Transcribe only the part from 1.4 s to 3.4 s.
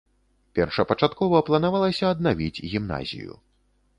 планавалася аднавіць гімназію.